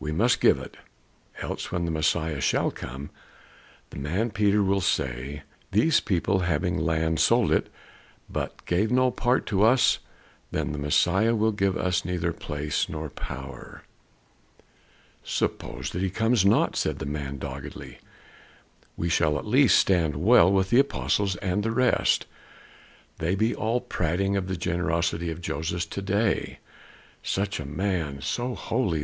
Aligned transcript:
"We 0.00 0.10
must 0.10 0.40
give 0.40 0.58
it, 0.58 0.78
else 1.42 1.70
when 1.70 1.84
the 1.84 1.92
Messiah 1.92 2.40
shall 2.40 2.72
come, 2.72 3.10
the 3.90 3.98
man 3.98 4.30
Peter 4.32 4.64
will 4.64 4.80
say, 4.80 5.44
'These 5.70 6.00
people 6.00 6.40
having 6.40 6.76
land 6.76 7.20
sold 7.20 7.52
it, 7.52 7.68
but 8.28 8.66
gave 8.66 8.90
no 8.90 9.12
part 9.12 9.46
to 9.46 9.62
us;' 9.62 10.00
then 10.50 10.72
the 10.72 10.78
Messiah 10.78 11.36
will 11.36 11.52
give 11.52 11.76
us 11.76 12.04
neither 12.04 12.32
place 12.32 12.88
nor 12.88 13.10
power." 13.10 13.84
"Suppose 15.22 15.92
he 15.92 16.10
comes 16.10 16.44
not?" 16.44 16.74
said 16.74 16.98
the 16.98 17.06
man 17.06 17.38
doggedly. 17.38 18.00
"We 18.96 19.08
shall 19.08 19.38
at 19.38 19.46
least 19.46 19.78
stand 19.78 20.16
well 20.16 20.50
with 20.52 20.70
the 20.70 20.80
apostles 20.80 21.36
and 21.36 21.62
the 21.62 21.70
rest. 21.70 22.26
They 23.18 23.36
be 23.36 23.54
all 23.54 23.80
prating 23.80 24.36
of 24.36 24.48
the 24.48 24.56
generosity 24.56 25.30
of 25.30 25.40
Joses 25.40 25.86
to 25.86 26.02
day. 26.02 26.58
'Such 27.22 27.60
a 27.60 27.64
man! 27.64 28.20
So 28.20 28.56
holy! 28.56 28.98